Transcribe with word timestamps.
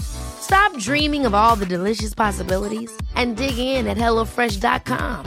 Stop 0.00 0.78
dreaming 0.78 1.26
of 1.26 1.34
all 1.34 1.56
the 1.56 1.66
delicious 1.66 2.14
possibilities 2.14 2.92
and 3.14 3.36
dig 3.36 3.58
in 3.58 3.86
at 3.86 3.96
HelloFresh.com. 3.96 5.26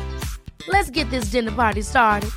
Let's 0.68 0.90
get 0.90 1.10
this 1.10 1.26
dinner 1.26 1.52
party 1.52 1.82
started. 1.82 2.30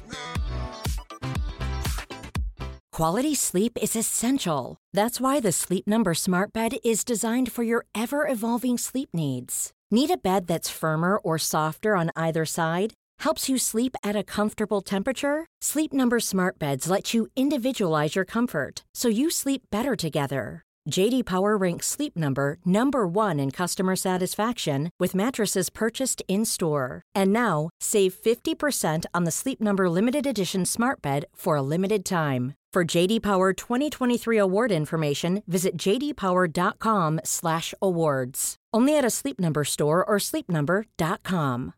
Quality 2.93 3.35
sleep 3.35 3.79
is 3.81 3.97
essential. 3.97 4.77
That's 4.93 5.21
why 5.21 5.41
the 5.41 5.53
Sleep 5.53 5.87
Number 5.87 6.13
Smart 6.13 6.53
Bed 6.53 6.77
is 6.85 7.03
designed 7.03 7.51
for 7.51 7.63
your 7.63 7.87
ever 7.95 8.29
evolving 8.29 8.77
sleep 8.77 9.11
needs. 9.15 9.73
Need 9.91 10.11
a 10.11 10.19
bed 10.19 10.47
that's 10.47 10.69
firmer 10.71 11.17
or 11.17 11.39
softer 11.39 11.97
on 11.97 12.11
either 12.15 12.45
side? 12.45 12.93
Helps 13.21 13.49
you 13.49 13.57
sleep 13.57 13.97
at 14.05 14.17
a 14.17 14.23
comfortable 14.23 14.83
temperature? 14.83 15.47
Sleep 15.63 15.93
Number 15.93 16.21
Smart 16.21 16.59
Beds 16.59 16.91
let 16.91 17.15
you 17.15 17.29
individualize 17.37 18.15
your 18.15 18.27
comfort 18.27 18.85
so 18.95 19.09
you 19.09 19.31
sleep 19.31 19.63
better 19.71 19.97
together. 19.97 20.63
JD 20.89 21.27
Power 21.27 21.57
ranks 21.57 21.87
Sleep 21.87 22.17
Number 22.17 22.59
number 22.65 23.07
1 23.07 23.39
in 23.39 23.51
customer 23.51 23.95
satisfaction 23.97 24.91
with 24.99 25.15
mattresses 25.15 25.69
purchased 25.71 26.23
in-store. 26.29 27.03
And 27.15 27.33
now, 27.33 27.71
save 27.81 28.15
50% 28.15 29.05
on 29.13 29.25
the 29.25 29.31
Sleep 29.31 29.61
Number 29.61 29.91
limited 29.91 30.27
edition 30.27 30.65
Smart 30.65 31.03
Bed 31.03 31.27
for 31.35 31.57
a 31.57 31.63
limited 31.63 32.05
time. 32.05 32.55
For 32.73 32.85
JD 32.85 33.23
Power 33.23 33.53
2023 33.53 34.39
award 34.39 34.73
information, 34.73 35.43
visit 35.49 35.77
jdpower.com/awards. 35.77 38.57
Only 38.73 38.97
at 38.97 39.05
a 39.05 39.11
Sleep 39.11 39.41
Number 39.41 39.65
store 39.65 40.05
or 40.05 40.19
sleepnumber.com. 40.19 41.73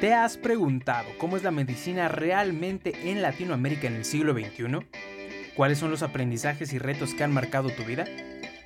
¿Te 0.00 0.14
has 0.14 0.38
preguntado 0.38 1.10
cómo 1.18 1.36
es 1.36 1.44
la 1.44 1.50
medicina 1.50 2.08
realmente 2.08 3.10
en 3.10 3.20
Latinoamérica 3.20 3.86
en 3.86 3.96
el 3.96 4.06
siglo 4.06 4.32
XXI? 4.32 5.19
¿Cuáles 5.60 5.76
son 5.76 5.90
los 5.90 6.02
aprendizajes 6.02 6.72
y 6.72 6.78
retos 6.78 7.12
que 7.12 7.22
han 7.22 7.34
marcado 7.34 7.68
tu 7.68 7.84
vida? 7.84 8.06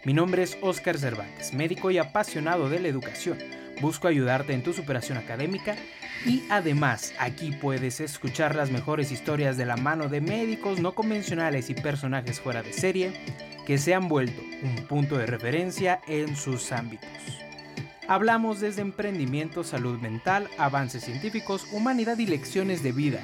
Mi 0.04 0.12
nombre 0.12 0.44
es 0.44 0.56
Oscar 0.62 0.96
Cervantes, 0.96 1.52
médico 1.52 1.90
y 1.90 1.98
apasionado 1.98 2.68
de 2.68 2.78
la 2.78 2.86
educación. 2.86 3.36
Busco 3.80 4.06
ayudarte 4.06 4.52
en 4.52 4.62
tu 4.62 4.72
superación 4.72 5.18
académica 5.18 5.74
y 6.24 6.44
además 6.50 7.12
aquí 7.18 7.50
puedes 7.50 7.98
escuchar 7.98 8.54
las 8.54 8.70
mejores 8.70 9.10
historias 9.10 9.56
de 9.56 9.66
la 9.66 9.76
mano 9.76 10.08
de 10.08 10.20
médicos 10.20 10.78
no 10.78 10.94
convencionales 10.94 11.68
y 11.68 11.74
personajes 11.74 12.38
fuera 12.38 12.62
de 12.62 12.72
serie 12.72 13.12
que 13.66 13.76
se 13.76 13.92
han 13.92 14.06
vuelto 14.06 14.40
un 14.62 14.86
punto 14.86 15.18
de 15.18 15.26
referencia 15.26 16.00
en 16.06 16.36
sus 16.36 16.70
ámbitos. 16.70 17.08
Hablamos 18.06 18.60
desde 18.60 18.82
emprendimiento, 18.82 19.64
salud 19.64 19.98
mental, 19.98 20.48
avances 20.58 21.02
científicos, 21.02 21.66
humanidad 21.72 22.18
y 22.18 22.26
lecciones 22.26 22.84
de 22.84 22.92
vida, 22.92 23.18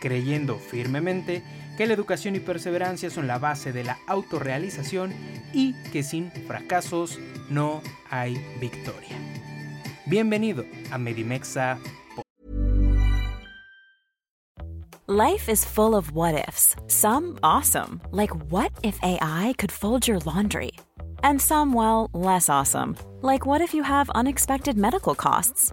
creyendo 0.00 0.56
firmemente 0.56 1.42
que 1.76 1.86
la 1.86 1.94
educación 1.94 2.36
y 2.36 2.40
perseverancia 2.40 3.10
son 3.10 3.26
la 3.26 3.38
base 3.38 3.72
de 3.72 3.84
la 3.84 3.98
autorrealización 4.06 5.12
y 5.52 5.74
que 5.90 6.02
sin 6.02 6.30
fracasos 6.30 7.18
no 7.48 7.82
hay 8.10 8.34
victoria. 8.60 9.16
Bienvenido 10.06 10.64
a 10.90 10.98
Medimexa. 10.98 11.78
Life 15.08 15.48
is 15.50 15.64
full 15.64 15.94
of 15.94 16.12
what 16.12 16.34
ifs. 16.48 16.74
Some 16.86 17.38
awesome, 17.42 18.00
like 18.12 18.30
what 18.50 18.70
if 18.82 18.98
AI 19.02 19.52
could 19.58 19.72
fold 19.72 20.06
your 20.06 20.20
laundry? 20.20 20.72
And 21.22 21.40
some, 21.40 21.72
well, 21.72 22.08
less 22.14 22.48
awesome, 22.48 22.96
like 23.20 23.44
what 23.44 23.60
if 23.60 23.74
you 23.74 23.82
have 23.82 24.08
unexpected 24.10 24.78
medical 24.78 25.14
costs? 25.14 25.72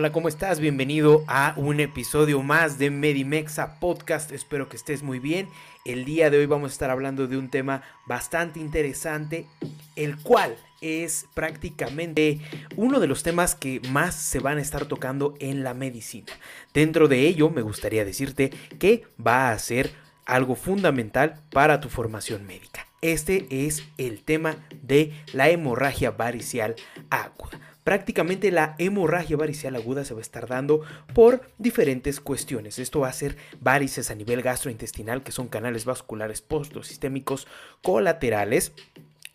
Hola, 0.00 0.12
¿cómo 0.12 0.28
estás? 0.28 0.60
Bienvenido 0.60 1.24
a 1.26 1.52
un 1.58 1.78
episodio 1.78 2.42
más 2.42 2.78
de 2.78 2.88
Medimexa 2.88 3.78
Podcast. 3.80 4.32
Espero 4.32 4.66
que 4.66 4.78
estés 4.78 5.02
muy 5.02 5.18
bien. 5.18 5.46
El 5.84 6.06
día 6.06 6.30
de 6.30 6.38
hoy 6.38 6.46
vamos 6.46 6.70
a 6.70 6.72
estar 6.72 6.88
hablando 6.88 7.26
de 7.26 7.36
un 7.36 7.50
tema 7.50 7.82
bastante 8.06 8.60
interesante, 8.60 9.44
el 9.96 10.16
cual 10.16 10.56
es 10.80 11.26
prácticamente 11.34 12.40
uno 12.76 12.98
de 12.98 13.08
los 13.08 13.22
temas 13.22 13.54
que 13.54 13.82
más 13.90 14.14
se 14.14 14.38
van 14.38 14.56
a 14.56 14.62
estar 14.62 14.86
tocando 14.86 15.34
en 15.38 15.64
la 15.64 15.74
medicina. 15.74 16.32
Dentro 16.72 17.06
de 17.06 17.26
ello, 17.26 17.50
me 17.50 17.60
gustaría 17.60 18.06
decirte 18.06 18.48
que 18.78 19.04
va 19.20 19.50
a 19.50 19.58
ser 19.58 19.90
algo 20.24 20.56
fundamental 20.56 21.42
para 21.52 21.78
tu 21.78 21.90
formación 21.90 22.46
médica. 22.46 22.86
Este 23.02 23.46
es 23.50 23.84
el 23.98 24.22
tema 24.22 24.56
de 24.80 25.12
la 25.34 25.50
hemorragia 25.50 26.10
varicial 26.10 26.74
aguda 27.10 27.69
prácticamente 27.90 28.52
la 28.52 28.76
hemorragia 28.78 29.36
varicial 29.36 29.74
aguda 29.74 30.04
se 30.04 30.14
va 30.14 30.20
a 30.20 30.22
estar 30.22 30.46
dando 30.46 30.82
por 31.12 31.40
diferentes 31.58 32.20
cuestiones. 32.20 32.78
Esto 32.78 33.00
va 33.00 33.08
a 33.08 33.12
ser 33.12 33.36
varices 33.60 34.12
a 34.12 34.14
nivel 34.14 34.42
gastrointestinal, 34.42 35.24
que 35.24 35.32
son 35.32 35.48
canales 35.48 35.86
vasculares 35.86 36.40
postsistémicos 36.40 37.48
colaterales 37.82 38.72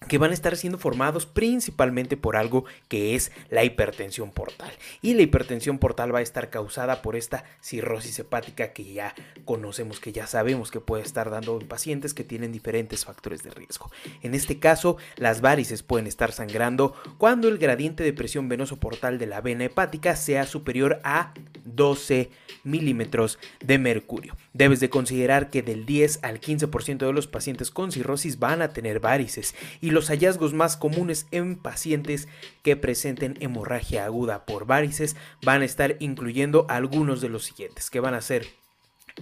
que 0.08 0.18
van 0.18 0.32
a 0.32 0.34
estar 0.34 0.56
siendo 0.56 0.78
formados 0.78 1.26
principalmente 1.26 2.18
por 2.18 2.36
algo 2.36 2.66
que 2.88 3.16
es 3.16 3.32
la 3.50 3.64
hipertensión 3.64 4.32
portal. 4.32 4.72
Y 5.02 5.14
la 5.16 5.24
hipertensión 5.24 5.80
portal 5.80 6.14
va 6.14 6.20
a 6.20 6.24
estar 6.24 6.50
causada 6.50 7.02
por 7.02 7.16
esta 7.16 7.44
cirrosis 7.62 8.20
hepática 8.20 8.74
que 8.74 8.94
ya 8.94 9.16
conocemos, 9.46 10.00
que 10.00 10.12
ya 10.12 10.28
sabemos 10.28 10.72
que 10.72 10.80
puede 10.80 11.04
estar 11.04 11.30
dando 11.30 11.60
en 11.60 11.68
pacientes 11.68 12.14
que 12.14 12.24
tienen 12.24 12.52
diferentes 12.52 13.06
factores 13.06 13.44
de 13.44 13.52
riesgo. 13.52 13.92
En 14.22 14.36
este 14.36 14.60
caso, 14.60 14.98
las 15.16 15.42
varices 15.42 15.84
pueden 15.84 16.08
estar 16.08 16.32
sangrando 16.32 16.94
cuando 17.18 17.48
el 17.48 17.58
gradiente 17.58 18.04
de 18.04 18.14
presión 18.14 18.48
venoso 18.48 18.78
portal 18.78 19.18
de 19.18 19.26
la 19.26 19.42
vena 19.42 19.66
hepática 19.66 20.16
sea 20.16 20.46
superior 20.46 21.00
a 21.04 21.34
12 21.66 22.30
milímetros 22.64 23.40
de 23.64 23.78
mercurio. 23.80 24.36
Debes 24.54 24.80
de 24.80 24.90
considerar 24.90 25.50
que 25.50 25.62
del 25.62 25.86
10 25.86 26.20
al 26.24 26.40
15% 26.40 26.98
de 27.06 27.14
los 27.14 27.28
pacientes 27.28 27.72
con 27.72 27.92
cirrosis 27.92 28.40
van 28.40 28.62
a 28.62 28.70
tener 28.70 29.00
varices 29.00 29.56
y 29.82 29.92
los 29.96 30.10
hallazgos 30.10 30.54
más 30.54 30.78
comunes 30.78 31.26
en 31.32 31.56
pacientes 31.56 32.28
que 32.62 32.76
presenten 32.76 33.36
hemorragia 33.40 34.06
aguda 34.06 34.46
por 34.46 34.68
varices 34.68 35.16
van 35.42 35.64
a 35.64 35.66
estar 35.66 35.96
incluyendo 36.00 36.68
algunos 36.70 37.22
de 37.22 37.30
los 37.30 37.46
siguientes, 37.46 37.90
que 37.90 38.00
van 38.00 38.14
a 38.14 38.22
ser 38.22 38.46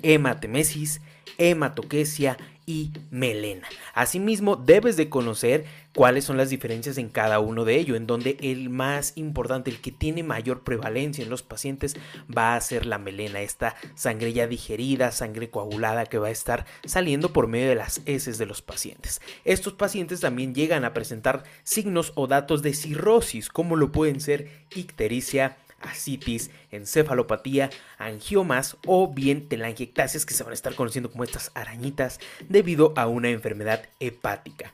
hematemesis, 0.02 1.02
hematoquesia 1.38 2.38
y 2.66 2.92
melena. 3.12 3.68
Asimismo, 3.94 4.56
debes 4.56 4.98
de 4.98 5.10
conocer 5.10 5.66
cuáles 5.94 6.26
son 6.26 6.38
las 6.38 6.50
diferencias 6.50 6.98
en 6.98 7.10
cada 7.10 7.40
uno 7.40 7.66
de 7.66 7.76
ellos, 7.76 7.98
en 7.98 8.08
donde 8.08 8.38
el 8.42 8.70
más 8.70 9.14
importante, 9.16 9.70
el 9.70 9.80
que 9.80 9.92
tiene 9.92 10.24
mayor 10.24 10.64
prevalencia 10.64 11.24
en 11.24 11.30
los 11.30 11.44
pacientes 11.44 11.96
va 12.36 12.56
a 12.56 12.62
ser 12.62 12.86
la 12.86 12.98
melena, 12.98 13.42
esta 13.42 13.76
sangre 13.96 14.34
ya 14.34 14.48
digerida, 14.48 15.12
sangre 15.12 15.50
coagulada 15.50 16.06
que 16.06 16.18
va 16.18 16.28
a 16.28 16.32
estar 16.32 16.66
saliendo 16.86 17.34
por 17.34 17.48
medio 17.48 17.70
de 17.70 17.76
las 17.76 18.02
heces 18.06 18.38
de 18.38 18.46
los 18.46 18.62
pacientes. 18.62 19.22
Estos 19.46 19.74
pacientes 19.74 20.20
también 20.20 20.56
llegan 20.56 20.86
a 20.86 20.94
presentar 20.94 21.44
signos 21.64 22.12
o 22.16 22.28
datos 22.28 22.62
de 22.62 22.74
cirrosis, 22.74 23.50
como 23.50 23.76
lo 23.76 23.92
pueden 23.92 24.20
ser 24.20 24.50
ictericia, 24.76 25.58
asitis, 25.84 26.50
encefalopatía, 26.72 27.70
angiomas 27.98 28.78
o 28.86 29.14
bien 29.14 29.48
telangiectasias 29.48 30.26
que 30.26 30.34
se 30.34 30.44
van 30.44 30.52
a 30.52 30.56
estar 30.56 30.76
conociendo 30.76 31.12
como 31.12 31.24
estas 31.24 31.52
arañitas 31.54 32.20
debido 32.50 32.94
a 32.96 33.08
una 33.08 33.30
enfermedad 33.30 33.84
hepática. 34.00 34.74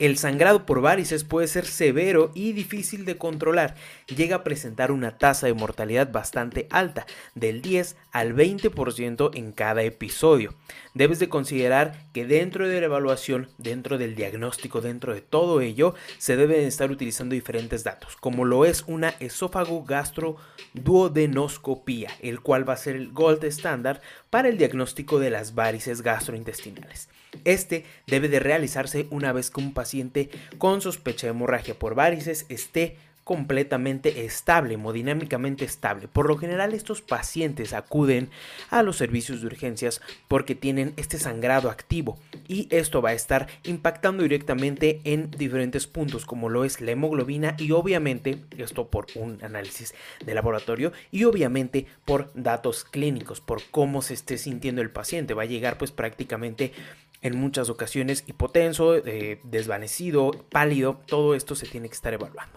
El 0.00 0.16
sangrado 0.16 0.64
por 0.64 0.80
varices 0.80 1.24
puede 1.24 1.46
ser 1.46 1.66
severo 1.66 2.30
y 2.34 2.54
difícil 2.54 3.04
de 3.04 3.18
controlar. 3.18 3.74
Llega 4.06 4.36
a 4.36 4.44
presentar 4.44 4.92
una 4.92 5.18
tasa 5.18 5.46
de 5.46 5.52
mortalidad 5.52 6.10
bastante 6.10 6.66
alta, 6.70 7.04
del 7.34 7.60
10 7.60 7.98
al 8.10 8.34
20% 8.34 9.30
en 9.34 9.52
cada 9.52 9.82
episodio. 9.82 10.54
Debes 10.94 11.18
de 11.18 11.28
considerar 11.28 12.06
que 12.14 12.24
dentro 12.24 12.66
de 12.66 12.80
la 12.80 12.86
evaluación, 12.86 13.50
dentro 13.58 13.98
del 13.98 14.14
diagnóstico, 14.14 14.80
dentro 14.80 15.12
de 15.12 15.20
todo 15.20 15.60
ello, 15.60 15.94
se 16.16 16.34
deben 16.34 16.64
estar 16.64 16.90
utilizando 16.90 17.34
diferentes 17.34 17.84
datos, 17.84 18.16
como 18.16 18.46
lo 18.46 18.64
es 18.64 18.84
una 18.86 19.10
esófago 19.20 19.84
gastro-duodenoscopía, 19.84 22.08
el 22.22 22.40
cual 22.40 22.66
va 22.66 22.72
a 22.72 22.78
ser 22.78 22.96
el 22.96 23.12
gold 23.12 23.44
estándar 23.44 24.00
para 24.30 24.48
el 24.48 24.56
diagnóstico 24.56 25.18
de 25.18 25.28
las 25.28 25.54
varices 25.54 26.00
gastrointestinales. 26.00 27.10
Este 27.44 27.84
debe 28.06 28.28
de 28.28 28.40
realizarse 28.40 29.06
una 29.10 29.32
vez 29.32 29.50
que 29.50 29.60
un 29.60 29.72
paciente 29.72 30.30
con 30.58 30.80
sospecha 30.80 31.26
de 31.26 31.32
hemorragia 31.32 31.78
por 31.78 31.94
varices 31.94 32.46
esté 32.48 32.96
completamente 33.30 34.24
estable, 34.24 34.74
hemodinámicamente 34.74 35.64
estable. 35.64 36.08
Por 36.08 36.26
lo 36.26 36.36
general 36.36 36.74
estos 36.74 37.00
pacientes 37.00 37.72
acuden 37.74 38.28
a 38.70 38.82
los 38.82 38.96
servicios 38.96 39.40
de 39.40 39.46
urgencias 39.46 40.00
porque 40.26 40.56
tienen 40.56 40.94
este 40.96 41.16
sangrado 41.16 41.70
activo 41.70 42.18
y 42.48 42.66
esto 42.70 43.00
va 43.00 43.10
a 43.10 43.14
estar 43.14 43.46
impactando 43.62 44.24
directamente 44.24 45.00
en 45.04 45.30
diferentes 45.30 45.86
puntos 45.86 46.26
como 46.26 46.48
lo 46.48 46.64
es 46.64 46.80
la 46.80 46.90
hemoglobina 46.90 47.54
y 47.56 47.70
obviamente 47.70 48.38
esto 48.58 48.88
por 48.88 49.06
un 49.14 49.38
análisis 49.44 49.94
de 50.24 50.34
laboratorio 50.34 50.92
y 51.12 51.22
obviamente 51.22 51.86
por 52.04 52.32
datos 52.34 52.82
clínicos, 52.82 53.40
por 53.40 53.62
cómo 53.70 54.02
se 54.02 54.14
esté 54.14 54.38
sintiendo 54.38 54.82
el 54.82 54.90
paciente. 54.90 55.34
Va 55.34 55.42
a 55.42 55.46
llegar 55.46 55.78
pues 55.78 55.92
prácticamente 55.92 56.72
en 57.22 57.38
muchas 57.38 57.68
ocasiones 57.68 58.24
hipotenso, 58.26 58.96
eh, 58.96 59.40
desvanecido, 59.44 60.30
pálido, 60.50 61.00
todo 61.06 61.34
esto 61.34 61.54
se 61.54 61.66
tiene 61.66 61.88
que 61.88 61.94
estar 61.94 62.14
evaluando. 62.14 62.56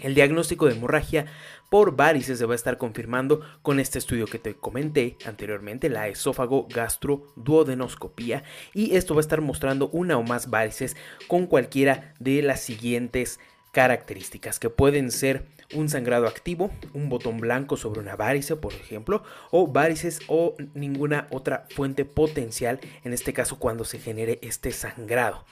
El 0.00 0.14
diagnóstico 0.14 0.66
de 0.66 0.72
hemorragia 0.72 1.26
por 1.68 1.96
varices 1.96 2.38
se 2.38 2.46
va 2.46 2.52
a 2.52 2.56
estar 2.56 2.78
confirmando 2.78 3.40
con 3.62 3.78
este 3.78 3.98
estudio 3.98 4.26
que 4.26 4.38
te 4.38 4.54
comenté 4.54 5.16
anteriormente, 5.26 5.88
la 5.88 6.08
esófago 6.08 6.66
gastro-duodenoscopía, 6.68 8.42
y 8.74 8.96
esto 8.96 9.14
va 9.14 9.20
a 9.20 9.22
estar 9.22 9.40
mostrando 9.40 9.88
una 9.88 10.16
o 10.16 10.22
más 10.22 10.50
varices 10.50 10.96
con 11.28 11.46
cualquiera 11.46 12.14
de 12.18 12.42
las 12.42 12.60
siguientes 12.60 13.38
características 13.72 14.58
que 14.58 14.70
pueden 14.70 15.10
ser 15.10 15.46
un 15.72 15.88
sangrado 15.88 16.26
activo, 16.26 16.70
un 16.92 17.08
botón 17.08 17.38
blanco 17.38 17.76
sobre 17.76 18.00
una 18.00 18.16
varice, 18.16 18.56
por 18.56 18.72
ejemplo, 18.72 19.22
o 19.50 19.66
varices 19.66 20.20
o 20.28 20.54
ninguna 20.74 21.26
otra 21.30 21.66
fuente 21.70 22.04
potencial, 22.04 22.80
en 23.04 23.12
este 23.12 23.32
caso 23.32 23.58
cuando 23.58 23.84
se 23.84 23.98
genere 23.98 24.38
este 24.42 24.72
sangrado. 24.72 25.44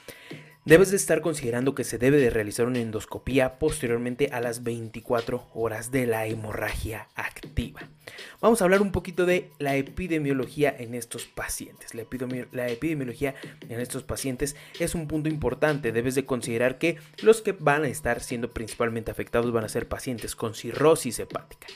Debes 0.66 0.90
de 0.90 0.98
estar 0.98 1.22
considerando 1.22 1.74
que 1.74 1.84
se 1.84 1.96
debe 1.96 2.18
de 2.18 2.28
realizar 2.28 2.66
una 2.66 2.80
endoscopía 2.80 3.58
posteriormente 3.58 4.28
a 4.30 4.42
las 4.42 4.62
24 4.62 5.46
horas 5.54 5.90
de 5.90 6.06
la 6.06 6.26
hemorragia 6.26 7.08
activa. 7.14 7.80
Vamos 8.42 8.60
a 8.60 8.64
hablar 8.64 8.82
un 8.82 8.92
poquito 8.92 9.24
de 9.24 9.50
la 9.58 9.76
epidemiología 9.76 10.74
en 10.78 10.94
estos 10.94 11.24
pacientes. 11.24 11.94
La, 11.94 12.68
epidemiología 12.68 13.34
en 13.70 13.80
estos 13.80 14.02
pacientes 14.02 14.54
es 14.78 14.94
un 14.94 15.08
punto 15.08 15.30
importante. 15.30 15.92
Debes 15.92 16.14
de 16.14 16.26
considerar 16.26 16.76
que 16.76 16.98
los 17.22 17.40
que 17.40 17.52
van 17.52 17.84
a 17.84 17.88
estar 17.88 18.20
siendo 18.20 18.52
principalmente 18.52 19.10
afectados 19.10 19.52
van 19.52 19.64
a 19.64 19.70
ser 19.70 19.88
pacientes 19.88 20.36
con 20.36 20.54
cirrosis 20.54 21.20
hepática 21.20 21.68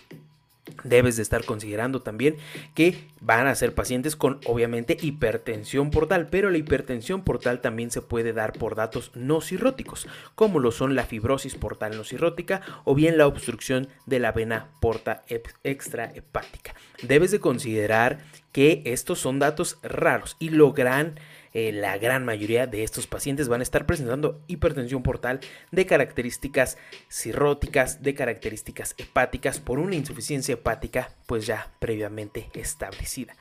debes 0.82 1.16
de 1.16 1.22
estar 1.22 1.44
considerando 1.44 2.00
también 2.00 2.36
que 2.74 3.08
van 3.20 3.46
a 3.46 3.54
ser 3.54 3.74
pacientes 3.74 4.16
con 4.16 4.40
obviamente 4.46 4.96
hipertensión 5.00 5.90
portal, 5.90 6.28
pero 6.30 6.50
la 6.50 6.58
hipertensión 6.58 7.22
portal 7.22 7.60
también 7.60 7.90
se 7.90 8.02
puede 8.02 8.32
dar 8.32 8.52
por 8.52 8.74
datos 8.74 9.10
no 9.14 9.40
cirróticos, 9.40 10.06
como 10.34 10.60
lo 10.60 10.72
son 10.72 10.94
la 10.94 11.04
fibrosis 11.04 11.54
portal 11.54 11.96
no 11.96 12.04
cirrótica 12.04 12.62
o 12.84 12.94
bien 12.94 13.18
la 13.18 13.26
obstrucción 13.26 13.88
de 14.06 14.18
la 14.18 14.32
vena 14.32 14.68
porta 14.80 15.24
extrahepática. 15.62 16.74
Debes 17.02 17.30
de 17.30 17.40
considerar 17.40 18.18
que 18.52 18.82
estos 18.84 19.18
son 19.18 19.38
datos 19.38 19.78
raros 19.82 20.36
y 20.38 20.50
logran 20.50 21.18
eh, 21.54 21.70
la 21.72 21.96
gran 21.98 22.24
mayoría 22.24 22.66
de 22.66 22.82
estos 22.82 23.06
pacientes 23.06 23.48
van 23.48 23.60
a 23.60 23.62
estar 23.62 23.86
presentando 23.86 24.42
hipertensión 24.48 25.04
portal 25.04 25.38
de 25.70 25.86
características 25.86 26.76
cirróticas, 27.08 28.02
de 28.02 28.14
características 28.14 28.96
hepáticas 28.98 29.60
por 29.60 29.78
una 29.78 29.94
insuficiencia 29.94 30.54
hepática 30.54 31.10
pues 31.26 31.46
ya 31.46 31.70
previamente 31.78 32.50
establecida. 32.54 33.36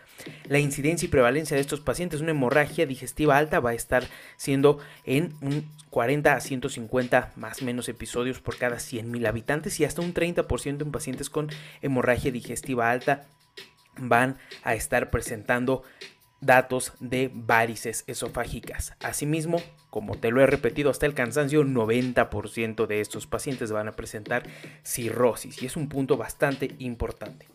La 0.45 0.59
incidencia 0.59 1.07
y 1.07 1.09
prevalencia 1.09 1.55
de 1.55 1.61
estos 1.61 1.81
pacientes, 1.81 2.21
una 2.21 2.31
hemorragia 2.31 2.85
digestiva 2.85 3.35
alta 3.35 3.59
va 3.59 3.71
a 3.71 3.73
estar 3.73 4.03
siendo 4.37 4.77
en 5.05 5.33
un 5.41 5.67
40 5.89 6.33
a 6.33 6.39
150 6.39 7.31
más 7.35 7.63
menos 7.63 7.89
episodios 7.89 8.39
por 8.39 8.57
cada 8.57 8.77
100.000 8.77 9.27
habitantes 9.27 9.79
y 9.79 9.85
hasta 9.85 10.01
un 10.01 10.13
30% 10.13 10.83
en 10.83 10.91
pacientes 10.91 11.31
con 11.31 11.49
hemorragia 11.81 12.31
digestiva 12.31 12.91
alta 12.91 13.25
van 13.97 14.37
a 14.63 14.75
estar 14.75 15.09
presentando 15.09 15.83
datos 16.45 16.93
de 16.99 17.31
varices 17.33 18.03
esofágicas. 18.07 18.93
Asimismo, 18.99 19.61
como 19.89 20.17
te 20.17 20.31
lo 20.31 20.41
he 20.41 20.47
repetido 20.47 20.89
hasta 20.89 21.05
el 21.05 21.13
cansancio, 21.13 21.63
90% 21.63 22.87
de 22.87 23.01
estos 23.01 23.27
pacientes 23.27 23.71
van 23.71 23.87
a 23.87 23.93
presentar 23.93 24.43
cirrosis 24.83 25.61
y 25.61 25.65
es 25.65 25.77
un 25.77 25.89
punto 25.89 26.17
bastante 26.17 26.75
importante. 26.79 27.47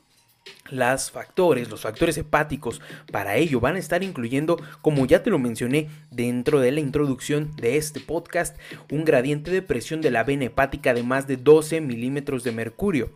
Las 0.71 1.11
factores, 1.11 1.69
los 1.69 1.83
factores 1.83 2.17
hepáticos, 2.19 2.81
para 3.11 3.37
ello 3.37 3.61
van 3.61 3.77
a 3.77 3.79
estar 3.79 4.03
incluyendo, 4.03 4.61
como 4.83 5.07
ya 5.07 5.23
te 5.23 5.31
lo 5.31 5.39
mencioné 5.39 5.89
dentro 6.11 6.61
de 6.61 6.73
la 6.73 6.81
introducción 6.81 7.55
de 7.57 7.77
este 7.77 8.01
podcast, 8.01 8.57
un 8.91 9.05
gradiente 9.05 9.51
de 9.51 9.63
presión 9.63 10.01
de 10.01 10.11
la 10.11 10.25
vena 10.25 10.47
hepática 10.47 10.95
de 10.95 11.03
más 11.03 11.27
de 11.27 11.37
12 11.37 11.81
milímetros 11.81 12.45
de 12.45 12.53
mercurio 12.53 13.13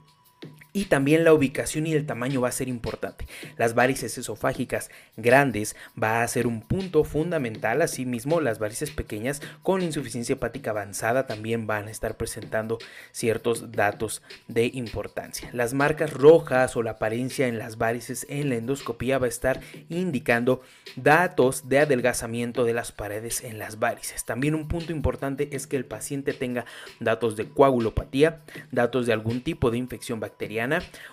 y 0.72 0.86
también 0.86 1.24
la 1.24 1.34
ubicación 1.34 1.86
y 1.86 1.92
el 1.92 2.06
tamaño 2.06 2.40
va 2.40 2.48
a 2.48 2.52
ser 2.52 2.68
importante. 2.68 3.26
Las 3.56 3.74
varices 3.74 4.16
esofágicas 4.16 4.90
grandes 5.16 5.76
va 6.00 6.22
a 6.22 6.28
ser 6.28 6.46
un 6.46 6.62
punto 6.62 7.04
fundamental. 7.04 7.82
Asimismo, 7.82 8.40
las 8.40 8.58
varices 8.58 8.90
pequeñas 8.90 9.42
con 9.62 9.82
insuficiencia 9.82 10.34
hepática 10.34 10.70
avanzada 10.70 11.26
también 11.26 11.66
van 11.66 11.88
a 11.88 11.90
estar 11.90 12.16
presentando 12.16 12.78
ciertos 13.10 13.72
datos 13.72 14.22
de 14.48 14.70
importancia. 14.72 15.50
Las 15.52 15.74
marcas 15.74 16.12
rojas 16.12 16.76
o 16.76 16.82
la 16.82 16.92
apariencia 16.92 17.48
en 17.48 17.58
las 17.58 17.76
varices 17.76 18.26
en 18.30 18.48
la 18.48 18.56
endoscopía 18.56 19.18
va 19.18 19.26
a 19.26 19.28
estar 19.28 19.60
indicando 19.90 20.62
datos 20.96 21.68
de 21.68 21.80
adelgazamiento 21.80 22.64
de 22.64 22.72
las 22.72 22.92
paredes 22.92 23.44
en 23.44 23.58
las 23.58 23.78
varices. 23.78 24.24
También 24.24 24.54
un 24.54 24.68
punto 24.68 24.92
importante 24.92 25.50
es 25.52 25.66
que 25.66 25.76
el 25.76 25.84
paciente 25.84 26.32
tenga 26.32 26.64
datos 27.00 27.36
de 27.36 27.48
coagulopatía, 27.48 28.40
datos 28.70 29.06
de 29.06 29.12
algún 29.12 29.42
tipo 29.42 29.70
de 29.70 29.78
infección 29.78 30.20
bacteriana 30.20 30.61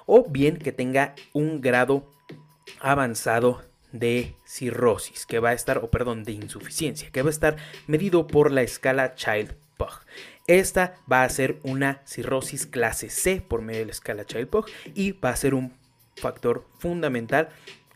o 0.06 0.26
bien 0.30 0.58
que 0.58 0.72
tenga 0.72 1.16
un 1.34 1.62
grado 1.62 2.12
avanzado 2.80 3.62
de 3.92 4.36
cirrosis, 4.46 5.26
que 5.26 5.40
va 5.40 5.50
a 5.50 5.54
estar, 5.54 5.80
o 5.80 5.90
perdón, 5.90 6.24
de 6.24 6.34
insuficiencia, 6.34 7.10
que 7.12 7.22
va 7.22 7.30
a 7.30 7.32
estar 7.32 7.58
medido 7.88 8.28
por 8.28 8.52
la 8.52 8.62
escala 8.62 9.16
Child-Pugh. 9.16 10.06
Esta 10.48 10.96
va 11.12 11.24
a 11.24 11.30
ser 11.30 11.60
una 11.64 12.02
cirrosis 12.06 12.66
clase 12.66 13.10
C 13.10 13.42
por 13.42 13.62
medio 13.62 13.82
de 13.82 13.86
la 13.88 13.92
escala 13.92 14.26
Child-Pugh 14.26 14.66
y 14.96 15.14
va 15.14 15.30
a 15.30 15.36
ser 15.36 15.54
un 15.54 15.74
factor 16.16 16.66
fundamental 16.80 17.50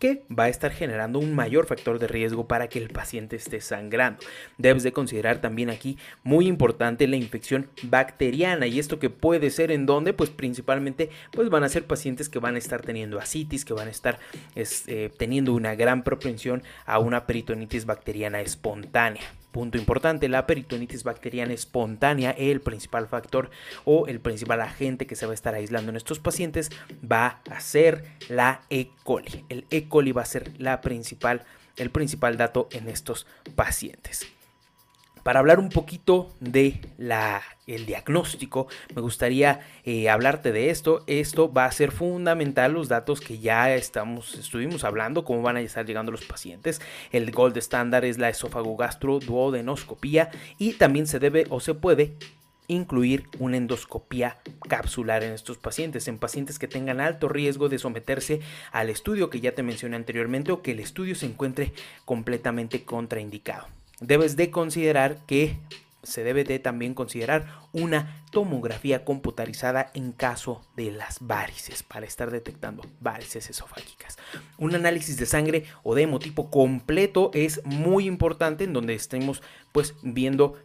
que 0.03 0.25
va 0.38 0.43
a 0.43 0.50
estar 0.50 0.74
generando 0.74 1.17
un 1.17 1.33
mayor 1.33 1.65
factor 1.65 1.98
de 1.98 2.10
riesgo 2.10 2.45
para 2.45 2.67
que 2.67 2.77
el 2.77 2.89
paciente 2.89 3.38
esté 3.38 3.62
sangrando. 3.62 4.19
Debes 4.57 4.83
de 4.83 4.91
considerar 4.91 5.39
también 5.39 5.69
aquí 5.69 5.98
muy 6.24 6.48
importante 6.48 7.07
la 7.07 7.15
infección 7.15 7.69
bacteriana 7.83 8.67
y 8.67 8.79
esto 8.79 9.00
que 9.00 9.10
puede 9.10 9.50
ser 9.50 9.72
en 9.72 9.86
donde 9.86 10.12
pues 10.12 10.29
principalmente 10.29 11.10
pues 11.31 11.50
van 11.50 11.63
a 11.63 11.69
ser 11.69 11.86
pacientes 11.86 12.27
que 12.27 12.39
van 12.39 12.55
a 12.55 12.57
estar 12.57 12.81
teniendo 12.81 13.17
asitis, 13.17 13.63
que 13.63 13.72
van 13.72 13.88
a 13.88 13.91
estar 13.91 14.19
eh, 14.55 15.10
teniendo 15.17 15.53
una 15.53 15.74
gran 15.75 16.03
propensión 16.03 16.63
a 16.86 17.00
una 17.00 17.25
peritonitis 17.25 17.86
bacteriana 17.86 18.41
espontánea. 18.41 19.24
Punto 19.53 19.77
importante, 19.77 20.29
la 20.29 20.48
peritonitis 20.48 21.03
bacteriana 21.03 21.53
espontánea, 21.53 22.31
el 22.31 22.60
principal 22.60 23.07
factor 23.07 23.51
o 23.86 24.07
el 24.07 24.19
principal 24.19 24.62
agente 24.62 25.05
que 25.05 25.15
se 25.15 25.27
va 25.27 25.31
a 25.31 25.36
estar 25.36 25.53
aislando 25.53 25.91
en 25.91 25.95
estos 25.95 26.17
pacientes 26.17 26.72
va 27.00 27.39
a 27.48 27.60
ser 27.60 28.03
la 28.29 28.62
E. 28.72 28.88
coli. 29.03 29.45
El 29.50 29.67
E. 29.69 29.88
coli 29.88 30.12
va 30.12 30.24
a 30.24 30.25
ser 30.25 30.51
la 30.57 30.81
principal, 30.81 31.43
el 31.77 31.91
principal 31.91 32.36
dato 32.36 32.67
en 32.72 32.89
estos 32.89 33.27
pacientes. 33.53 34.25
Para 35.24 35.39
hablar 35.39 35.60
un 35.60 35.70
poquito 35.70 36.36
de 36.42 36.82
la, 36.98 37.42
el 37.65 37.86
diagnóstico, 37.86 38.68
me 38.94 39.01
gustaría 39.01 39.62
eh, 39.86 40.10
hablarte 40.10 40.51
de 40.51 40.70
esto. 40.70 41.06
Esto 41.08 41.51
va 41.51 41.63
a 41.63 41.72
ser 41.72 41.92
fundamental, 41.92 42.74
los 42.74 42.89
datos 42.89 43.22
que 43.22 43.39
ya 43.39 43.74
estamos, 43.74 44.36
estuvimos 44.36 44.84
hablando, 44.84 45.24
cómo 45.24 45.42
van 45.42 45.56
a 45.56 45.62
estar 45.62 45.86
llegando 45.86 46.12
los 46.12 46.25
pacientes. 46.25 46.82
El 47.13 47.32
gold 47.32 47.56
standard 47.56 48.03
es 48.03 48.18
la 48.18 48.27
esófago 48.27 48.77
duodenoscopía 49.25 50.30
y 50.58 50.74
también 50.74 51.08
se 51.08 51.20
debe 51.20 51.46
o 51.50 51.62
se 51.62 51.74
puede 51.74 52.15
incluir 52.68 53.30
una 53.39 53.56
endoscopía 53.56 54.39
capsular 54.68 55.24
en 55.24 55.32
estos 55.32 55.58
pacientes, 55.58 56.10
en 56.10 56.18
pacientes 56.18 56.60
que 56.60 56.68
tengan 56.68 57.00
alto 57.00 57.30
riesgo 57.30 57.70
de 57.70 57.80
someterse 57.80 58.42
al 58.74 58.89
estudio 58.89 59.30
que 59.30 59.39
ya 59.39 59.53
te 59.53 59.63
mencioné 59.63 59.96
anteriormente 59.96 60.51
o 60.51 60.62
que 60.62 60.72
el 60.72 60.82
estudio 60.82 61.15
se 61.15 61.27
encuentre 61.27 61.72
completamente 62.06 62.84
contraindicado 62.84 63.68
debes 64.03 64.36
de 64.36 64.51
considerar 64.51 65.25
que 65.25 65.57
se 66.03 66.24
debe 66.24 66.43
de 66.43 66.60
también 66.60 66.93
considerar 66.93 67.45
una 67.72 68.24
tomografía 68.31 69.05
computarizada 69.05 69.89
en 69.93 70.12
caso 70.12 70.62
de 70.75 70.91
las 70.91 71.19
varices 71.22 71.81
para 71.81 72.05
estar 72.05 72.29
detectando 72.29 72.86
varices 73.00 73.50
esofágicas. 73.50 74.17
Un 74.57 74.75
análisis 74.75 75.17
de 75.17 75.25
sangre 75.25 75.63
o 75.81 75.95
de 75.95 76.03
hemotipo 76.03 76.51
completo 76.51 77.31
es 77.33 77.62
muy 77.63 78.05
importante 78.05 78.65
en 78.65 78.74
donde 78.74 78.95
estemos 78.95 79.41
pues 79.72 79.95
viendo 80.03 80.55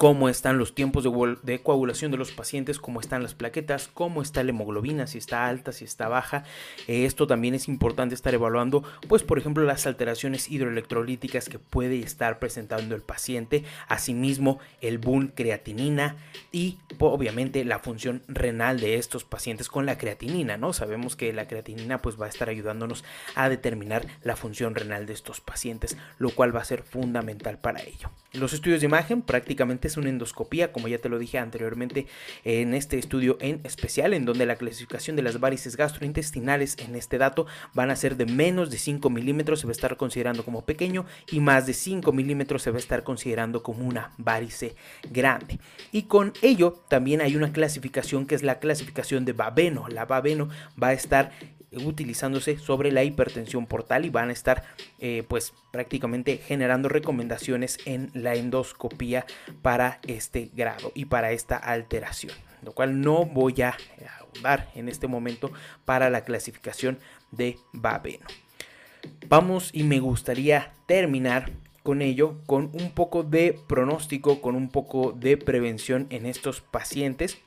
cómo 0.00 0.30
están 0.30 0.56
los 0.56 0.74
tiempos 0.74 1.04
de, 1.04 1.60
coagulación 1.62 2.10
de 2.10 2.16
los 2.16 2.32
pacientes, 2.32 2.78
cómo 2.78 3.00
están 3.00 3.22
las 3.22 3.34
plaquetas, 3.34 3.90
cómo 3.92 4.22
está 4.22 4.42
la 4.42 4.48
hemoglobina, 4.48 5.06
si 5.06 5.18
está 5.18 5.46
alta, 5.46 5.72
si 5.72 5.84
está 5.84 6.08
baja. 6.08 6.44
Eh, 6.88 7.04
esto 7.04 7.26
también 7.26 7.54
es 7.54 7.68
importante 7.68 8.14
estar 8.14 8.32
evaluando, 8.32 8.82
pues 9.08 9.22
por 9.22 9.38
ejemplo 9.38 9.62
las 9.62 9.86
alteraciones 9.86 10.50
hidroelectrolíticas 10.50 11.50
que 11.50 11.58
puede 11.58 11.98
estar 11.98 12.38
presentando 12.38 12.94
el 12.94 13.02
paciente, 13.02 13.64
asimismo 13.88 14.58
el 14.80 14.96
BUN 14.96 15.34
creatinina 15.36 16.16
y 16.50 16.78
obviamente 16.98 17.62
la 17.66 17.78
función 17.78 18.22
renal 18.26 18.80
de 18.80 18.94
estos 18.94 19.24
pacientes 19.24 19.68
con 19.68 19.84
la 19.84 19.98
creatinina, 19.98 20.56
¿no? 20.56 20.72
Sabemos 20.72 21.14
que 21.14 21.30
la 21.34 21.46
creatinina 21.46 22.00
pues 22.00 22.18
va 22.18 22.24
a 22.24 22.30
estar 22.30 22.48
ayudándonos 22.48 23.04
a 23.34 23.50
determinar 23.50 24.06
la 24.22 24.36
función 24.36 24.74
renal 24.74 25.04
de 25.04 25.12
estos 25.12 25.42
pacientes, 25.42 25.98
lo 26.16 26.30
cual 26.30 26.56
va 26.56 26.62
a 26.62 26.64
ser 26.64 26.84
fundamental 26.84 27.58
para 27.58 27.82
ello. 27.82 28.10
Los 28.32 28.54
estudios 28.54 28.80
de 28.80 28.86
imagen 28.86 29.20
prácticamente 29.20 29.89
es 29.90 29.96
una 29.96 30.08
endoscopía, 30.08 30.72
como 30.72 30.88
ya 30.88 30.98
te 30.98 31.08
lo 31.08 31.18
dije 31.18 31.38
anteriormente 31.38 32.06
en 32.44 32.74
este 32.74 32.98
estudio 32.98 33.36
en 33.40 33.60
especial, 33.64 34.14
en 34.14 34.24
donde 34.24 34.46
la 34.46 34.56
clasificación 34.56 35.16
de 35.16 35.22
las 35.22 35.40
varices 35.40 35.76
gastrointestinales 35.76 36.76
en 36.78 36.94
este 36.94 37.18
dato 37.18 37.46
van 37.74 37.90
a 37.90 37.96
ser 37.96 38.16
de 38.16 38.26
menos 38.26 38.70
de 38.70 38.78
5 38.78 39.10
milímetros, 39.10 39.60
se 39.60 39.66
va 39.66 39.70
a 39.70 39.72
estar 39.72 39.96
considerando 39.96 40.44
como 40.44 40.64
pequeño, 40.64 41.06
y 41.30 41.40
más 41.40 41.66
de 41.66 41.74
5 41.74 42.12
milímetros 42.12 42.62
se 42.62 42.70
va 42.70 42.76
a 42.76 42.80
estar 42.80 43.04
considerando 43.04 43.62
como 43.62 43.86
una 43.86 44.12
varice 44.18 44.74
grande. 45.10 45.58
Y 45.92 46.02
con 46.02 46.32
ello 46.42 46.82
también 46.88 47.20
hay 47.20 47.36
una 47.36 47.52
clasificación 47.52 48.26
que 48.26 48.34
es 48.34 48.42
la 48.42 48.58
clasificación 48.58 49.24
de 49.24 49.32
Babeno. 49.32 49.88
La 49.88 50.06
Babeno 50.06 50.48
va 50.80 50.88
a 50.88 50.92
estar 50.92 51.32
utilizándose 51.72 52.58
sobre 52.58 52.92
la 52.92 53.04
hipertensión 53.04 53.66
portal 53.66 54.04
y 54.04 54.10
van 54.10 54.30
a 54.30 54.32
estar 54.32 54.64
eh, 54.98 55.24
pues 55.28 55.52
prácticamente 55.70 56.38
generando 56.38 56.88
recomendaciones 56.88 57.78
en 57.84 58.10
la 58.14 58.34
endoscopía 58.34 59.26
para 59.62 60.00
este 60.06 60.50
grado 60.54 60.92
y 60.94 61.04
para 61.06 61.32
esta 61.32 61.56
alteración 61.56 62.34
lo 62.62 62.72
cual 62.72 63.00
no 63.00 63.24
voy 63.24 63.62
a 63.62 63.76
ahondar 64.18 64.70
en 64.74 64.88
este 64.88 65.06
momento 65.06 65.50
para 65.84 66.10
la 66.10 66.24
clasificación 66.24 66.98
de 67.30 67.58
Babeno. 67.72 68.26
Vamos 69.28 69.70
y 69.72 69.84
me 69.84 70.00
gustaría 70.00 70.72
terminar 70.86 71.52
con 71.82 72.02
ello 72.02 72.36
con 72.46 72.70
un 72.74 72.90
poco 72.90 73.22
de 73.22 73.58
pronóstico 73.66 74.42
con 74.42 74.54
un 74.54 74.68
poco 74.68 75.12
de 75.12 75.38
prevención 75.38 76.06
en 76.10 76.26
estos 76.26 76.60
pacientes 76.60 77.38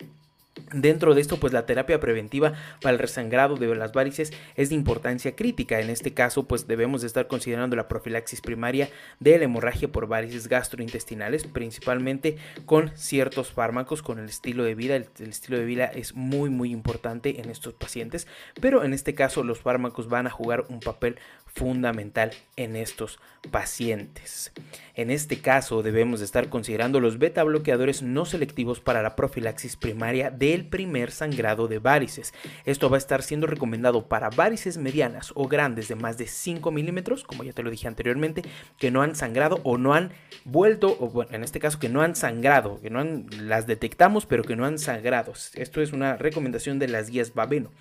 Dentro 0.72 1.13
de 1.13 1.22
esto, 1.22 1.39
pues 1.39 1.53
la 1.53 1.65
terapia 1.65 2.00
preventiva 2.00 2.53
para 2.82 2.93
el 2.93 3.00
resangrado 3.00 3.55
de 3.55 3.74
las 3.75 3.93
varices 3.93 4.32
es 4.55 4.70
de 4.70 4.75
importancia 4.75 5.36
crítica. 5.36 5.79
En 5.79 5.89
este 5.89 6.13
caso, 6.13 6.43
pues 6.43 6.67
debemos 6.67 7.03
estar 7.03 7.27
considerando 7.27 7.75
la 7.75 7.88
profilaxis 7.88 8.41
primaria 8.41 8.89
de 9.20 9.38
la 9.38 9.46
hemorragia 9.46 9.91
por 9.91 10.08
varices 10.08 10.48
gastrointestinales, 10.48 11.46
principalmente 11.46 12.38
con 12.65 12.91
ciertos 12.96 13.51
fármacos, 13.51 14.01
con 14.01 14.20
el 14.20 14.25
estilo 14.25 14.63
de 14.63 14.75
vida. 14.75 14.96
El, 14.96 15.08
estilo 15.20 15.58
de 15.58 15.65
vida 15.65 15.86
es 15.86 16.15
muy 16.15 16.50
muy 16.50 16.72
importante 16.72 17.41
en 17.41 17.50
estos 17.50 17.74
pacientes, 17.74 18.27
pero 18.60 18.84
en 18.84 18.93
este 18.93 19.15
caso 19.15 19.43
los 19.43 19.60
fármacos 19.60 20.08
van 20.08 20.27
a 20.27 20.32
jugar 20.32 20.65
un 20.70 20.79
papel 20.79 21.17
fundamental 21.53 22.32
en 22.55 22.75
estos 22.75 23.20
pacientes. 23.51 24.51
En 24.96 25.12
este 25.12 25.39
caso 25.39 25.84
debemos 25.84 26.22
estar 26.22 26.50
considerando 26.50 27.00
los 27.00 27.20
beta 27.20 27.43
bloqueadores 27.43 28.01
no 28.01 28.25
selectivos 28.25 28.79
para 28.79 29.01
la 29.01 29.15
profilaxis 29.15 29.75
primaria 29.75 30.32
del 30.53 30.65
primer 30.65 31.12
sangrado 31.12 31.67
de 31.67 31.79
varices. 31.79 32.31
Esto 32.65 32.89
va 32.89 32.98
a 32.98 33.00
estar 33.00 33.24
siendo 33.24 33.48
recomendado 33.48 34.07
para 34.07 34.29
varices 34.29 34.77
medianas 34.77 35.31
o 35.36 35.48
grandes 35.48 35.88
de 35.88 35.95
más 35.95 36.17
de 36.19 36.27
5 36.27 36.72
milímetros, 36.72 37.24
como 37.24 37.43
ya 37.43 37.53
te 37.53 37.63
lo 37.63 37.72
dije 37.72 37.88
anteriormente, 37.88 38.43
que 38.77 38.91
no 38.91 39.01
han 39.01 39.15
sangrado 39.15 39.60
o 39.63 39.79
no 39.79 39.95
han 39.95 40.12
vuelto, 40.45 40.95
o 41.00 41.10
bueno, 41.10 41.31
en 41.33 41.43
este 41.43 41.60
caso 41.60 41.79
que 41.79 41.89
no 41.89 42.01
han 42.01 42.15
sangrado, 42.15 42.79
que 42.81 42.91
no 42.91 43.00
han, 43.00 43.25
las 43.41 43.65
detectamos 43.65 44.27
pero 44.27 44.43
que 44.43 44.55
no 44.55 44.65
han 44.65 44.77
sangrado. 44.77 45.33
Esto 45.55 45.81
es 45.81 45.91
una 45.91 46.17
recomendación 46.17 46.77
de 46.77 46.88
las 46.88 47.10
guías 47.10 47.33
Babeno. 47.33 47.72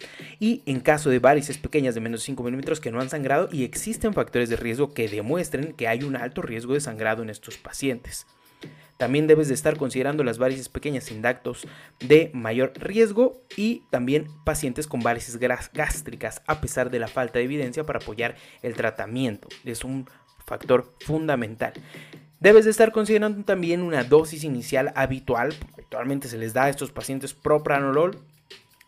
Y 0.40 0.62
en 0.64 0.80
caso 0.80 1.10
de 1.10 1.18
varices 1.18 1.58
pequeñas 1.58 1.94
de 1.94 2.00
menos 2.00 2.20
de 2.20 2.26
5 2.26 2.42
milímetros 2.42 2.80
que 2.80 2.90
no 2.90 3.00
han 3.00 3.10
sangrado 3.10 3.50
y 3.52 3.64
existen 3.64 4.14
factores 4.14 4.48
de 4.48 4.56
riesgo 4.56 4.94
que 4.94 5.08
demuestren 5.08 5.74
que 5.74 5.88
hay 5.88 6.04
un 6.04 6.16
alto 6.16 6.40
riesgo 6.40 6.72
de 6.72 6.80
sangrado 6.80 7.22
en 7.22 7.28
estos 7.28 7.58
pacientes. 7.58 8.26
También 9.02 9.26
debes 9.26 9.48
de 9.48 9.54
estar 9.54 9.76
considerando 9.78 10.22
las 10.22 10.38
varices 10.38 10.68
pequeñas 10.68 11.02
sin 11.02 11.22
dactos 11.22 11.66
de 11.98 12.30
mayor 12.34 12.72
riesgo 12.76 13.42
y 13.56 13.82
también 13.90 14.28
pacientes 14.44 14.86
con 14.86 15.00
varices 15.00 15.40
gástricas 15.40 16.40
a 16.46 16.60
pesar 16.60 16.88
de 16.88 17.00
la 17.00 17.08
falta 17.08 17.40
de 17.40 17.46
evidencia 17.46 17.82
para 17.82 17.98
apoyar 17.98 18.36
el 18.62 18.76
tratamiento. 18.76 19.48
Es 19.64 19.82
un 19.82 20.08
factor 20.46 20.94
fundamental. 21.00 21.72
Debes 22.38 22.64
de 22.64 22.70
estar 22.70 22.92
considerando 22.92 23.42
también 23.44 23.82
una 23.82 24.04
dosis 24.04 24.44
inicial 24.44 24.92
habitual, 24.94 25.52
actualmente 25.76 26.28
se 26.28 26.38
les 26.38 26.52
da 26.52 26.66
a 26.66 26.68
estos 26.68 26.92
pacientes 26.92 27.34
propranolol 27.34 28.20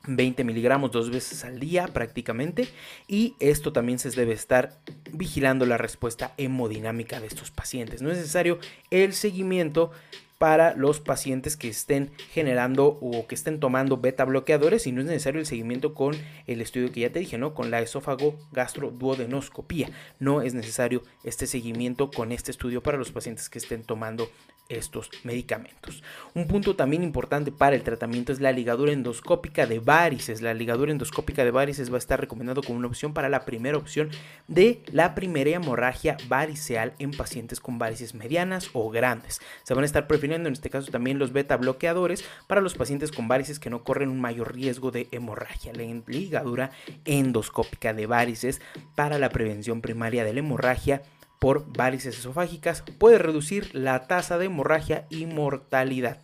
20 0.07 0.45
miligramos 0.45 0.91
dos 0.91 1.11
veces 1.11 1.45
al 1.45 1.59
día 1.59 1.87
prácticamente 1.89 2.69
y 3.09 3.35
esto 3.41 3.73
también 3.73 3.99
se 3.99 4.11
debe 4.11 4.33
estar 4.33 4.79
vigilando 5.13 5.67
la 5.67 5.79
respuesta 5.79 6.33
hemodinámica 6.37 7.21
de 7.21 7.27
estos 7.27 7.51
pacientes. 7.51 8.03
No 8.03 8.11
es 8.11 8.19
necesario 8.19 8.59
el 8.91 9.13
seguimiento 9.15 9.91
para 10.39 10.75
los 10.75 11.01
pacientes 11.01 11.57
que 11.57 11.69
estén 11.69 12.11
generando 12.33 12.99
o 13.01 13.27
que 13.27 13.35
estén 13.35 13.61
tomando 13.61 13.99
beta 13.99 14.25
bloqueadores 14.25 14.87
y 14.87 14.93
no 14.93 15.01
es 15.01 15.07
necesario 15.07 15.41
el 15.41 15.47
seguimiento 15.47 15.95
con 15.95 16.15
el 16.47 16.61
estudio 16.61 16.93
que 16.93 17.01
ya 17.01 17.11
te 17.11 17.21
dije, 17.21 17.39
¿no? 17.39 17.55
Con 17.55 17.71
la 17.71 17.81
esófago 17.81 18.37
gastroduodenoscopía. 18.53 19.91
No 20.19 20.43
es 20.43 20.53
necesario 20.53 21.03
este 21.23 21.47
seguimiento 21.47 22.11
con 22.11 22.33
este 22.33 22.51
estudio 22.51 22.83
para 22.83 22.99
los 22.99 23.13
pacientes 23.13 23.49
que 23.49 23.59
estén 23.59 23.85
tomando 23.85 24.29
estos 24.69 25.11
medicamentos. 25.25 26.03
Un 26.35 26.47
punto 26.47 26.75
también 26.75 27.03
importante 27.03 27.53
para 27.53 27.77
el 27.77 27.83
tratamiento 27.83 28.33
es 28.33 28.41
la 28.41 28.53
ligadura 28.53 28.93
endoscópica 28.93 29.67
de 29.67 29.79
varices. 29.79 30.43
La 30.43 30.55
ligadura 30.55 30.91
endoscópica 30.91 31.45
de 31.45 31.51
varices 31.51 31.91
va 31.91 31.97
a 31.97 31.99
estar 31.99 32.21
recomendado 32.21 32.63
como 32.63 32.79
una 32.79 32.89
opción 32.89 33.13
para 33.13 33.29
la 33.29 33.45
primera 33.45 33.77
opción 33.77 34.11
de 34.49 34.83
la 34.87 35.15
primera 35.15 35.51
hemorragia 35.51 36.17
variceal 36.29 36.95
en 36.99 37.11
pacientes 37.11 37.61
con 37.61 37.79
varices 37.79 38.15
medianas 38.15 38.71
o 38.73 38.91
grandes. 38.91 39.41
Se 39.63 39.75
van 39.75 39.83
a 39.83 39.87
estar 39.87 40.07
prefiriendo 40.07 40.49
en 40.49 40.55
este 40.55 40.71
caso 40.71 40.91
también 40.91 41.19
los 41.19 41.33
beta 41.33 41.57
bloqueadores 41.57 42.25
para 42.47 42.61
los 42.61 42.75
pacientes 42.75 43.13
con 43.13 43.29
varices 43.29 43.59
que 43.59 43.71
no 43.71 43.85
corren 43.85 44.09
un 44.09 44.21
mayor 44.21 44.55
riesgo 44.55 44.91
de 44.91 45.09
hemorragia. 45.11 45.73
La 45.73 45.85
ligadura 46.07 46.71
endoscópica 47.05 47.93
de 47.93 48.07
varices 48.07 48.61
para 48.95 49.19
la 49.19 49.29
prevención 49.29 49.81
primaria 49.81 50.25
de 50.25 50.33
la 50.33 50.41
hemorragia 50.41 51.03
por 51.45 51.71
varices 51.77 52.19
esofágicas 52.19 52.83
puede 52.97 53.19
reducir 53.19 53.69
la 53.75 54.07
tasa 54.07 54.39
de 54.39 54.47
hemorragia 54.47 55.05
y 55.11 55.27
mortalidad. 55.27 56.21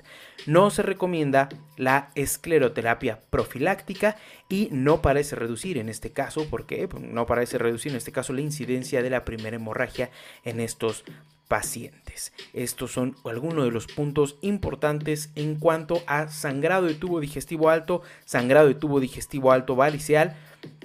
No 0.46 0.70
se 0.70 0.80
recomienda 0.80 1.50
la 1.76 2.08
escleroterapia 2.14 3.20
profiláctica 3.28 4.16
y 4.48 4.70
no 4.72 5.02
parece 5.02 5.36
reducir 5.36 5.76
en 5.76 5.90
este 5.90 6.10
caso, 6.10 6.46
porque 6.48 6.88
pues, 6.88 7.02
no 7.02 7.26
parece 7.26 7.58
reducir 7.58 7.92
en 7.92 7.98
este 7.98 8.12
caso 8.12 8.32
la 8.32 8.40
incidencia 8.40 9.02
de 9.02 9.10
la 9.10 9.26
primera 9.26 9.56
hemorragia 9.56 10.10
en 10.42 10.58
estos 10.58 11.04
pacientes. 11.48 12.32
Estos 12.54 12.90
son 12.90 13.14
algunos 13.26 13.66
de 13.66 13.72
los 13.72 13.88
puntos 13.88 14.38
importantes 14.40 15.32
en 15.34 15.56
cuanto 15.56 16.02
a 16.06 16.28
sangrado 16.28 16.86
de 16.86 16.94
tubo 16.94 17.20
digestivo 17.20 17.68
alto, 17.68 18.00
sangrado 18.24 18.68
de 18.68 18.74
tubo 18.74 19.00
digestivo 19.00 19.52
alto 19.52 19.76
variceal, 19.76 20.34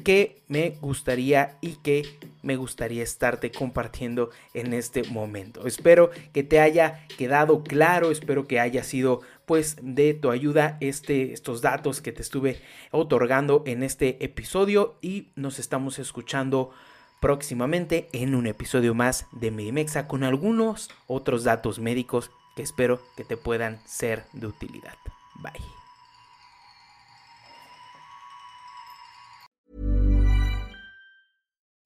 que 0.05 0.43
me 0.47 0.77
gustaría 0.81 1.57
y 1.59 1.77
que 1.77 2.03
me 2.43 2.55
gustaría 2.55 3.03
estarte 3.03 3.51
compartiendo 3.51 4.29
en 4.53 4.73
este 4.73 5.03
momento. 5.03 5.67
Espero 5.67 6.11
que 6.31 6.43
te 6.43 6.61
haya 6.61 7.05
quedado 7.17 7.63
claro, 7.63 8.11
espero 8.11 8.47
que 8.47 8.61
haya 8.61 8.83
sido 8.83 9.21
pues 9.45 9.77
de 9.81 10.13
tu 10.13 10.31
ayuda 10.31 10.77
este, 10.79 11.33
estos 11.33 11.61
datos 11.61 12.01
que 12.01 12.11
te 12.11 12.21
estuve 12.21 12.61
otorgando 12.91 13.63
en 13.65 13.83
este 13.83 14.23
episodio 14.23 14.95
y 15.01 15.31
nos 15.35 15.59
estamos 15.59 15.99
escuchando 15.99 16.71
próximamente 17.19 18.07
en 18.13 18.35
un 18.35 18.45
episodio 18.45 18.93
más 18.93 19.25
de 19.31 19.49
Medimexa 19.49 20.07
con 20.07 20.23
algunos 20.23 20.91
otros 21.07 21.43
datos 21.43 21.79
médicos 21.79 22.29
que 22.55 22.61
espero 22.61 23.01
que 23.17 23.23
te 23.23 23.37
puedan 23.37 23.79
ser 23.87 24.25
de 24.33 24.47
utilidad. 24.47 24.93
Bye. 25.41 25.74